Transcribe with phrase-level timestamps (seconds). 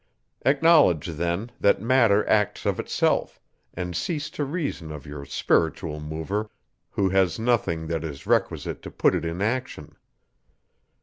[0.43, 3.39] Acknowledge then, that matter acts of itself,
[3.75, 6.49] and cease to reason of your spiritual mover,
[6.89, 9.95] who has nothing that is requisite to put it in action.